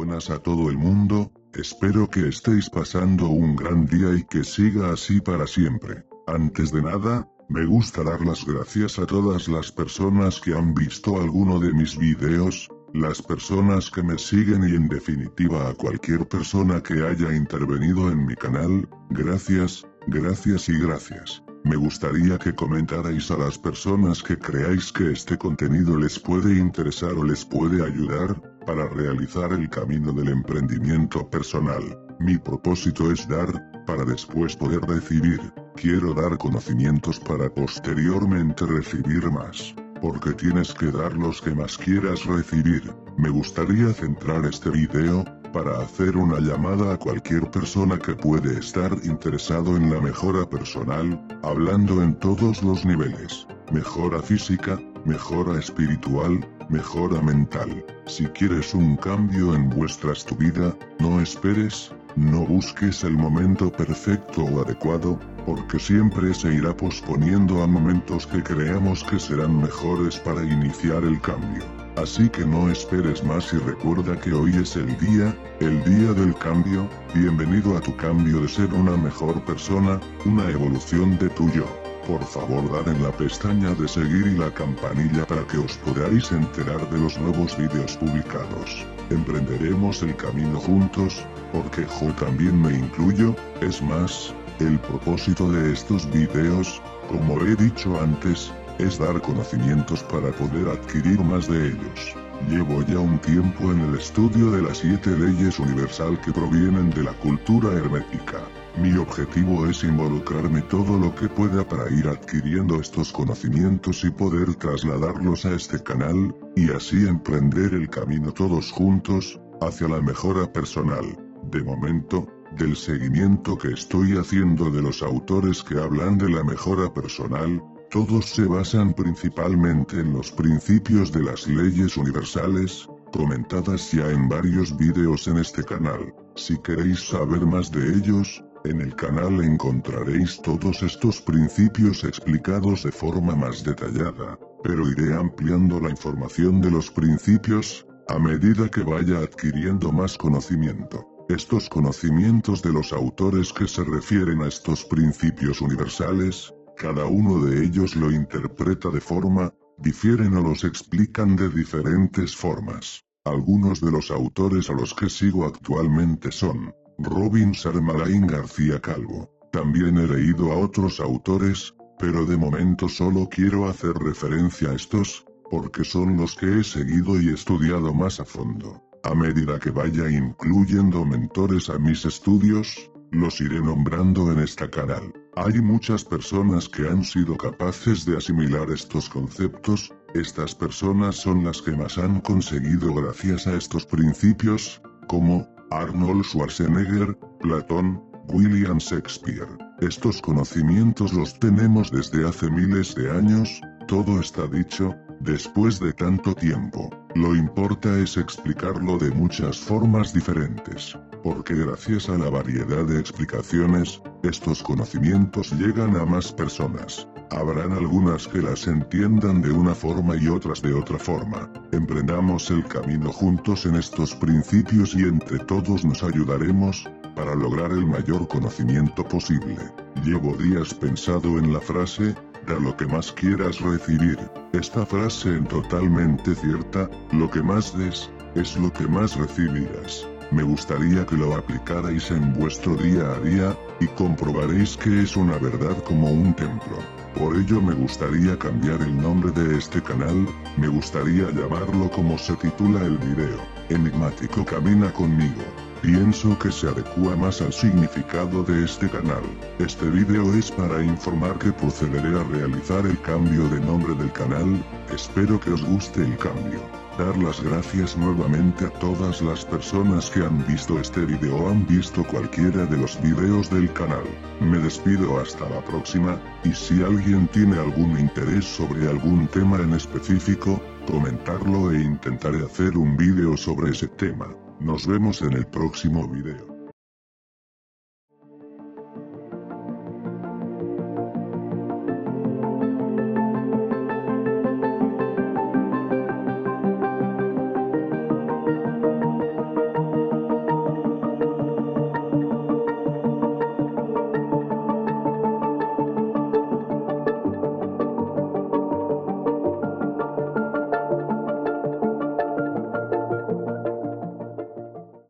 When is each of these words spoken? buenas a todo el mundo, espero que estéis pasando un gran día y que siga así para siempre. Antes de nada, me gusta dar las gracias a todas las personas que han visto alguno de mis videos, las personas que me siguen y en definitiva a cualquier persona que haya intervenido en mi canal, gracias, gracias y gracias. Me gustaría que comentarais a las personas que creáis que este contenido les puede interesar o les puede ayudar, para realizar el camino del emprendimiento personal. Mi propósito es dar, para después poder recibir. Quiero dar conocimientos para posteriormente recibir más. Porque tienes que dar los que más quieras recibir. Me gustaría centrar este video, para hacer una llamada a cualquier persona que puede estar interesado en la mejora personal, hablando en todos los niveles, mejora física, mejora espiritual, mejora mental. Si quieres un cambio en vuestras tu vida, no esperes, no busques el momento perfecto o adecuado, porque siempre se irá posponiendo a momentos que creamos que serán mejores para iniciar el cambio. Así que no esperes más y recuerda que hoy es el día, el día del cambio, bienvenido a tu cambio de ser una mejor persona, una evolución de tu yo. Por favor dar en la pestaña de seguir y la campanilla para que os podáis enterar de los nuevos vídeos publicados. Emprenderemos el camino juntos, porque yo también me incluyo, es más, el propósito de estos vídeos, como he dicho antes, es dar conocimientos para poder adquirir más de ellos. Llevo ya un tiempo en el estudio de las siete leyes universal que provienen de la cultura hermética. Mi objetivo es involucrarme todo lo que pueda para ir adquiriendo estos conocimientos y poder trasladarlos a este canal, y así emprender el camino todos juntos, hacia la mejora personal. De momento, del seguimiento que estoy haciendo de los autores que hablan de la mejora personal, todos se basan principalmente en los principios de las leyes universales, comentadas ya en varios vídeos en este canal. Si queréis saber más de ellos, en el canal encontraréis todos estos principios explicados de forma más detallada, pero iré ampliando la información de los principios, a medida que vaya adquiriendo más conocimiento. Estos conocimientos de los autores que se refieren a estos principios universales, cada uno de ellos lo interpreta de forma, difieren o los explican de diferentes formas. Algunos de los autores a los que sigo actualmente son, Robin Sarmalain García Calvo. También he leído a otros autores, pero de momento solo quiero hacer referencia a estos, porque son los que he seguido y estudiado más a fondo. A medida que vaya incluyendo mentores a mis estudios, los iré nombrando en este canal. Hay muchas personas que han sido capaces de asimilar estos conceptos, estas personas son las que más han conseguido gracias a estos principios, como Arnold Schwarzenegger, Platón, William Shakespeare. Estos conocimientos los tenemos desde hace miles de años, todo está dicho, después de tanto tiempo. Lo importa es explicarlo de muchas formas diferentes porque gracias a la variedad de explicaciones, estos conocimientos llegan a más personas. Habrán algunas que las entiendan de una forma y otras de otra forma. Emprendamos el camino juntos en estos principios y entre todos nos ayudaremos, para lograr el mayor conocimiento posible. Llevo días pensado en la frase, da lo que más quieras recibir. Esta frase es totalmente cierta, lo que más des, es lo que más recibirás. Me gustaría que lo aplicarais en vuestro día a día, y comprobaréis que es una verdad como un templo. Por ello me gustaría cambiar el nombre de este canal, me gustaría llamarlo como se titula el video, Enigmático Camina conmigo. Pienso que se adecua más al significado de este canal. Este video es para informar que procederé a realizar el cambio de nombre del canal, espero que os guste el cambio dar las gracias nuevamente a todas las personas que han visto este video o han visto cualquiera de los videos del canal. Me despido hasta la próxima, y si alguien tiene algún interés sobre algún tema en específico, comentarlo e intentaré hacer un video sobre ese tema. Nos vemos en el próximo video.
buenas 0.00 0.30
a 0.30 0.38
todo 0.38 0.70
el 0.70 0.78
mundo, 0.78 1.30
espero 1.52 2.08
que 2.08 2.26
estéis 2.26 2.70
pasando 2.70 3.28
un 3.28 3.54
gran 3.54 3.84
día 3.84 4.14
y 4.14 4.24
que 4.24 4.44
siga 4.44 4.94
así 4.94 5.20
para 5.20 5.46
siempre. 5.46 6.06
Antes 6.26 6.72
de 6.72 6.80
nada, 6.80 7.28
me 7.50 7.66
gusta 7.66 8.02
dar 8.02 8.24
las 8.24 8.46
gracias 8.46 8.98
a 8.98 9.04
todas 9.04 9.46
las 9.46 9.70
personas 9.70 10.40
que 10.40 10.54
han 10.54 10.72
visto 10.72 11.20
alguno 11.20 11.60
de 11.60 11.74
mis 11.74 11.98
videos, 11.98 12.70
las 12.94 13.20
personas 13.20 13.90
que 13.90 14.02
me 14.02 14.16
siguen 14.16 14.66
y 14.66 14.74
en 14.74 14.88
definitiva 14.88 15.68
a 15.68 15.74
cualquier 15.74 16.26
persona 16.26 16.82
que 16.82 17.02
haya 17.06 17.36
intervenido 17.36 18.10
en 18.10 18.24
mi 18.24 18.36
canal, 18.36 18.88
gracias, 19.10 19.86
gracias 20.06 20.70
y 20.70 20.78
gracias. 20.78 21.42
Me 21.62 21.76
gustaría 21.76 22.38
que 22.38 22.54
comentarais 22.54 23.30
a 23.30 23.36
las 23.36 23.58
personas 23.58 24.22
que 24.22 24.38
creáis 24.38 24.92
que 24.92 25.12
este 25.12 25.36
contenido 25.36 25.98
les 25.98 26.18
puede 26.18 26.56
interesar 26.56 27.12
o 27.12 27.22
les 27.22 27.44
puede 27.44 27.84
ayudar, 27.84 28.40
para 28.70 28.86
realizar 28.86 29.52
el 29.52 29.68
camino 29.68 30.12
del 30.12 30.28
emprendimiento 30.28 31.28
personal. 31.28 31.82
Mi 32.20 32.38
propósito 32.38 33.10
es 33.10 33.26
dar, 33.26 33.52
para 33.84 34.04
después 34.04 34.54
poder 34.54 34.80
recibir. 34.82 35.40
Quiero 35.74 36.14
dar 36.14 36.38
conocimientos 36.38 37.18
para 37.18 37.52
posteriormente 37.52 38.64
recibir 38.66 39.28
más. 39.28 39.74
Porque 40.00 40.34
tienes 40.34 40.72
que 40.72 40.92
dar 40.92 41.14
los 41.14 41.42
que 41.42 41.52
más 41.52 41.76
quieras 41.76 42.24
recibir. 42.26 42.94
Me 43.18 43.30
gustaría 43.30 43.92
centrar 43.92 44.46
este 44.46 44.70
video, 44.70 45.24
para 45.52 45.80
hacer 45.80 46.16
una 46.16 46.38
llamada 46.38 46.92
a 46.92 46.96
cualquier 46.96 47.50
persona 47.50 47.98
que 47.98 48.14
puede 48.14 48.56
estar 48.56 48.92
interesado 49.02 49.76
en 49.76 49.92
la 49.92 50.00
mejora 50.00 50.48
personal, 50.48 51.20
hablando 51.42 52.04
en 52.04 52.14
todos 52.20 52.62
los 52.62 52.84
niveles, 52.84 53.48
mejora 53.70 54.20
física, 54.20 54.78
mejora 55.04 55.58
espiritual, 55.58 56.46
mejora 56.68 57.20
mental. 57.22 57.84
Si 58.06 58.26
quieres 58.26 58.74
un 58.74 58.96
cambio 58.96 59.54
en 59.54 59.70
vuestras 59.70 60.24
tu 60.24 60.34
vida, 60.36 60.76
no 60.98 61.20
esperes, 61.20 61.92
no 62.16 62.40
busques 62.40 63.04
el 63.04 63.16
momento 63.16 63.70
perfecto 63.70 64.42
o 64.42 64.62
adecuado, 64.62 65.18
porque 65.46 65.78
siempre 65.78 66.34
se 66.34 66.52
irá 66.52 66.76
posponiendo 66.76 67.62
a 67.62 67.66
momentos 67.66 68.26
que 68.26 68.42
creamos 68.42 69.04
que 69.04 69.18
serán 69.18 69.60
mejores 69.60 70.18
para 70.18 70.44
iniciar 70.44 71.04
el 71.04 71.20
cambio. 71.20 71.62
Así 71.96 72.28
que 72.28 72.44
no 72.44 72.70
esperes 72.70 73.22
más 73.24 73.52
y 73.52 73.58
recuerda 73.58 74.18
que 74.18 74.32
hoy 74.32 74.56
es 74.56 74.76
el 74.76 74.96
día, 74.98 75.36
el 75.60 75.82
día 75.84 76.12
del 76.12 76.34
cambio, 76.36 76.88
bienvenido 77.14 77.76
a 77.76 77.80
tu 77.80 77.94
cambio 77.96 78.40
de 78.42 78.48
ser 78.48 78.72
una 78.72 78.96
mejor 78.96 79.44
persona, 79.44 80.00
una 80.24 80.48
evolución 80.50 81.18
de 81.18 81.28
tu 81.30 81.50
yo. 81.50 81.79
Por 82.10 82.24
favor 82.24 82.72
dar 82.72 82.92
en 82.92 83.00
la 83.04 83.12
pestaña 83.12 83.72
de 83.74 83.86
seguir 83.86 84.26
y 84.26 84.36
la 84.36 84.52
campanilla 84.52 85.24
para 85.28 85.46
que 85.46 85.58
os 85.58 85.76
podáis 85.76 86.32
enterar 86.32 86.90
de 86.90 86.98
los 86.98 87.16
nuevos 87.20 87.56
vídeos 87.56 87.96
publicados. 87.98 88.84
Emprenderemos 89.10 90.02
el 90.02 90.16
camino 90.16 90.58
juntos, 90.58 91.24
porque 91.52 91.86
yo 92.00 92.12
también 92.14 92.60
me 92.60 92.72
incluyo, 92.76 93.36
es 93.60 93.80
más, 93.80 94.34
el 94.58 94.76
propósito 94.80 95.52
de 95.52 95.72
estos 95.72 96.10
vídeos, 96.10 96.82
como 97.08 97.40
he 97.42 97.54
dicho 97.54 98.00
antes, 98.00 98.52
es 98.80 98.98
dar 98.98 99.20
conocimientos 99.20 100.02
para 100.02 100.32
poder 100.32 100.68
adquirir 100.68 101.20
más 101.22 101.46
de 101.46 101.68
ellos. 101.68 102.16
Llevo 102.48 102.82
ya 102.82 102.98
un 102.98 103.20
tiempo 103.20 103.70
en 103.70 103.82
el 103.82 103.94
estudio 103.96 104.50
de 104.50 104.62
las 104.62 104.78
siete 104.78 105.10
leyes 105.10 105.60
universal 105.60 106.20
que 106.22 106.32
provienen 106.32 106.90
de 106.90 107.04
la 107.04 107.12
cultura 107.12 107.72
hermética. 107.72 108.40
Mi 108.78 108.96
objetivo 108.96 109.66
es 109.66 109.82
involucrarme 109.82 110.62
todo 110.62 110.96
lo 110.96 111.14
que 111.14 111.28
pueda 111.28 111.66
para 111.66 111.90
ir 111.90 112.08
adquiriendo 112.08 112.80
estos 112.80 113.12
conocimientos 113.12 114.04
y 114.04 114.10
poder 114.10 114.54
trasladarlos 114.54 115.44
a 115.44 115.54
este 115.54 115.82
canal, 115.82 116.34
y 116.56 116.70
así 116.70 117.06
emprender 117.06 117.74
el 117.74 117.90
camino 117.90 118.32
todos 118.32 118.70
juntos, 118.70 119.40
hacia 119.60 119.88
la 119.88 120.00
mejora 120.00 120.50
personal. 120.52 121.04
De 121.50 121.62
momento, 121.62 122.26
del 122.56 122.76
seguimiento 122.76 123.58
que 123.58 123.72
estoy 123.72 124.16
haciendo 124.16 124.70
de 124.70 124.82
los 124.82 125.02
autores 125.02 125.62
que 125.62 125.78
hablan 125.78 126.16
de 126.16 126.30
la 126.30 126.44
mejora 126.44 126.92
personal, 126.94 127.62
todos 127.90 128.26
se 128.26 128.44
basan 128.44 128.94
principalmente 128.94 129.98
en 129.98 130.12
los 130.12 130.30
principios 130.30 131.12
de 131.12 131.24
las 131.24 131.46
leyes 131.48 131.96
universales, 131.96 132.88
comentadas 133.12 133.90
ya 133.90 134.08
en 134.10 134.28
varios 134.28 134.76
vídeos 134.76 135.26
en 135.26 135.38
este 135.38 135.64
canal. 135.64 136.14
Si 136.36 136.56
queréis 136.58 137.00
saber 137.00 137.44
más 137.44 137.70
de 137.72 137.96
ellos, 137.96 138.44
en 138.64 138.80
el 138.80 138.94
canal 138.94 139.42
encontraréis 139.42 140.40
todos 140.42 140.82
estos 140.82 141.20
principios 141.20 142.04
explicados 142.04 142.82
de 142.82 142.92
forma 142.92 143.34
más 143.34 143.64
detallada, 143.64 144.38
pero 144.62 144.88
iré 144.88 145.14
ampliando 145.14 145.80
la 145.80 145.90
información 145.90 146.60
de 146.60 146.70
los 146.70 146.90
principios, 146.90 147.86
a 148.08 148.18
medida 148.18 148.68
que 148.68 148.82
vaya 148.82 149.18
adquiriendo 149.18 149.92
más 149.92 150.18
conocimiento. 150.18 151.06
Estos 151.28 151.68
conocimientos 151.68 152.60
de 152.60 152.72
los 152.72 152.92
autores 152.92 153.52
que 153.52 153.66
se 153.66 153.84
refieren 153.84 154.42
a 154.42 154.48
estos 154.48 154.84
principios 154.84 155.60
universales, 155.60 156.52
cada 156.76 157.06
uno 157.06 157.44
de 157.44 157.64
ellos 157.64 157.94
lo 157.96 158.10
interpreta 158.10 158.90
de 158.90 159.00
forma, 159.00 159.54
difieren 159.78 160.36
o 160.36 160.42
los 160.42 160.64
explican 160.64 161.36
de 161.36 161.48
diferentes 161.48 162.36
formas. 162.36 163.04
Algunos 163.24 163.80
de 163.80 163.90
los 163.90 164.10
autores 164.10 164.68
a 164.70 164.72
los 164.72 164.92
que 164.92 165.08
sigo 165.08 165.46
actualmente 165.46 166.32
son, 166.32 166.74
Robin 167.02 167.54
Sarmalain 167.54 168.26
García 168.26 168.78
Calvo. 168.80 169.30
También 169.52 169.96
he 169.98 170.06
leído 170.06 170.52
a 170.52 170.56
otros 170.56 171.00
autores, 171.00 171.74
pero 171.98 172.26
de 172.26 172.36
momento 172.36 172.88
solo 172.88 173.28
quiero 173.28 173.68
hacer 173.68 173.94
referencia 173.94 174.70
a 174.70 174.74
estos, 174.74 175.24
porque 175.50 175.82
son 175.84 176.16
los 176.16 176.36
que 176.36 176.60
he 176.60 176.64
seguido 176.64 177.20
y 177.20 177.30
estudiado 177.30 177.94
más 177.94 178.20
a 178.20 178.24
fondo. 178.24 178.82
A 179.02 179.14
medida 179.14 179.58
que 179.58 179.70
vaya 179.70 180.10
incluyendo 180.10 181.04
mentores 181.04 181.70
a 181.70 181.78
mis 181.78 182.04
estudios, 182.04 182.90
los 183.10 183.40
iré 183.40 183.60
nombrando 183.60 184.30
en 184.30 184.40
este 184.40 184.68
canal. 184.68 185.12
Hay 185.36 185.60
muchas 185.60 186.04
personas 186.04 186.68
que 186.68 186.86
han 186.86 187.02
sido 187.02 187.36
capaces 187.36 188.04
de 188.04 188.18
asimilar 188.18 188.70
estos 188.70 189.08
conceptos, 189.08 189.92
estas 190.14 190.54
personas 190.54 191.16
son 191.16 191.44
las 191.44 191.62
que 191.62 191.72
más 191.72 191.96
han 191.98 192.20
conseguido 192.20 192.92
gracias 192.94 193.46
a 193.46 193.54
estos 193.56 193.86
principios, 193.86 194.82
como 195.08 195.48
Arnold 195.70 196.24
Schwarzenegger, 196.24 197.16
Platón, 197.40 198.02
William 198.28 198.78
Shakespeare. 198.78 199.48
Estos 199.80 200.20
conocimientos 200.20 201.12
los 201.12 201.38
tenemos 201.38 201.90
desde 201.90 202.28
hace 202.28 202.50
miles 202.50 202.94
de 202.94 203.10
años, 203.10 203.60
todo 203.88 204.20
está 204.20 204.46
dicho, 204.46 204.94
después 205.20 205.80
de 205.80 205.92
tanto 205.92 206.34
tiempo. 206.34 206.90
Lo 207.14 207.34
importa 207.34 207.98
es 207.98 208.16
explicarlo 208.16 208.98
de 208.98 209.10
muchas 209.10 209.58
formas 209.58 210.12
diferentes 210.12 210.96
porque 211.22 211.54
gracias 211.54 212.08
a 212.08 212.16
la 212.16 212.30
variedad 212.30 212.84
de 212.84 212.98
explicaciones, 212.98 214.00
estos 214.22 214.62
conocimientos 214.62 215.52
llegan 215.52 215.96
a 215.96 216.04
más 216.04 216.32
personas. 216.32 217.06
Habrán 217.30 217.72
algunas 217.72 218.26
que 218.26 218.42
las 218.42 218.66
entiendan 218.66 219.40
de 219.40 219.52
una 219.52 219.74
forma 219.74 220.16
y 220.16 220.26
otras 220.26 220.60
de 220.62 220.74
otra 220.74 220.98
forma. 220.98 221.48
Emprendamos 221.70 222.50
el 222.50 222.64
camino 222.64 223.12
juntos 223.12 223.66
en 223.66 223.76
estos 223.76 224.14
principios 224.16 224.94
y 224.94 225.04
entre 225.04 225.38
todos 225.38 225.84
nos 225.84 226.02
ayudaremos, 226.02 226.90
para 227.14 227.34
lograr 227.34 227.70
el 227.70 227.86
mayor 227.86 228.26
conocimiento 228.26 229.06
posible. 229.06 229.56
Llevo 230.04 230.34
días 230.36 230.74
pensado 230.74 231.38
en 231.38 231.52
la 231.52 231.60
frase, 231.60 232.14
da 232.46 232.58
lo 232.58 232.76
que 232.76 232.86
más 232.86 233.12
quieras 233.12 233.60
recibir. 233.60 234.18
Esta 234.52 234.84
frase 234.84 235.36
es 235.36 235.48
totalmente 235.48 236.34
cierta, 236.34 236.90
lo 237.12 237.30
que 237.30 237.42
más 237.42 237.76
des, 237.78 238.10
es 238.34 238.56
lo 238.56 238.72
que 238.72 238.88
más 238.88 239.16
recibirás. 239.16 240.06
Me 240.32 240.42
gustaría 240.42 241.06
que 241.06 241.16
lo 241.16 241.34
aplicarais 241.34 242.10
en 242.10 242.32
vuestro 242.34 242.74
día 242.76 243.12
a 243.12 243.20
día, 243.20 243.56
y 243.80 243.86
comprobaréis 243.88 244.76
que 244.76 245.02
es 245.02 245.16
una 245.16 245.38
verdad 245.38 245.76
como 245.84 246.10
un 246.10 246.34
templo. 246.34 246.78
Por 247.14 247.36
ello 247.36 247.60
me 247.60 247.74
gustaría 247.74 248.38
cambiar 248.38 248.80
el 248.82 248.96
nombre 248.96 249.32
de 249.32 249.58
este 249.58 249.82
canal, 249.82 250.28
me 250.56 250.68
gustaría 250.68 251.30
llamarlo 251.30 251.90
como 251.90 252.16
se 252.16 252.34
titula 252.36 252.80
el 252.82 252.98
video, 252.98 253.40
Enigmático 253.68 254.44
Camina 254.44 254.92
conmigo. 254.92 255.42
Pienso 255.82 256.38
que 256.38 256.52
se 256.52 256.68
adecua 256.68 257.16
más 257.16 257.40
al 257.40 257.52
significado 257.52 258.42
de 258.44 258.64
este 258.64 258.88
canal. 258.88 259.22
Este 259.58 259.86
video 259.90 260.32
es 260.34 260.50
para 260.52 260.82
informar 260.82 261.38
que 261.38 261.52
procederé 261.52 262.18
a 262.18 262.24
realizar 262.24 262.86
el 262.86 263.00
cambio 263.00 263.48
de 263.48 263.60
nombre 263.60 263.94
del 263.94 264.12
canal, 264.12 264.62
espero 264.94 265.40
que 265.40 265.50
os 265.50 265.64
guste 265.64 266.02
el 266.02 266.16
cambio 266.18 266.60
dar 267.00 267.16
las 267.16 267.42
gracias 267.42 267.96
nuevamente 267.96 268.66
a 268.66 268.70
todas 268.70 269.22
las 269.22 269.44
personas 269.44 270.10
que 270.10 270.20
han 270.20 270.46
visto 270.46 270.78
este 270.78 271.06
video 271.06 271.36
o 271.36 271.50
han 271.50 271.66
visto 271.66 272.04
cualquiera 272.04 272.66
de 272.66 272.76
los 272.76 273.00
videos 273.00 273.48
del 273.48 273.72
canal. 273.72 274.04
Me 274.40 274.58
despido 274.58 275.18
hasta 275.18 275.48
la 275.48 275.64
próxima, 275.64 276.20
y 276.44 276.52
si 276.52 276.82
alguien 276.82 277.26
tiene 277.28 277.58
algún 277.58 277.98
interés 277.98 278.44
sobre 278.44 278.86
algún 278.86 279.26
tema 279.28 279.56
en 279.58 279.72
específico, 279.72 280.60
comentarlo 280.86 281.72
e 281.72 281.80
intentaré 281.80 282.44
hacer 282.44 282.76
un 282.76 282.96
video 282.98 283.34
sobre 283.36 283.70
ese 283.70 283.88
tema. 283.88 284.26
Nos 284.60 284.86
vemos 284.86 285.22
en 285.22 285.32
el 285.32 285.46
próximo 285.46 286.06
video. 286.06 286.49